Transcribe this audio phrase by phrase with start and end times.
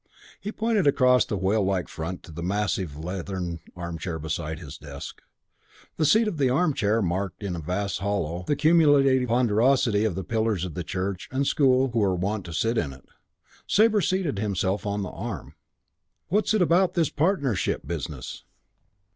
[0.39, 5.21] He pointed across the whale like front to the massive leathern armchair beside his desk.
[5.97, 10.23] The seat of the armchair marked in a vast hollow the cumulative ponderosity of the
[10.23, 13.05] pillars of Church and School who were wont to sit in it.
[13.67, 15.53] Sabre seated himself on the arm.
[16.31, 18.43] "Was it about this partnership business?"